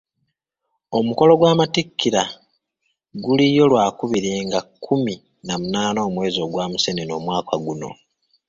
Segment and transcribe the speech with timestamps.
[0.97, 2.23] Omukolo gw'amattikira
[3.23, 7.89] guliyo lwakubiri nga kkumi na munaana omwezi gwa museenene omwaka guno.